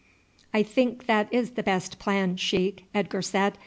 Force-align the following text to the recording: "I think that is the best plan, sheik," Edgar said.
"I 0.51 0.63
think 0.63 1.05
that 1.05 1.31
is 1.31 1.51
the 1.51 1.61
best 1.61 1.99
plan, 1.99 2.35
sheik," 2.35 2.85
Edgar 2.91 3.21
said. 3.21 3.59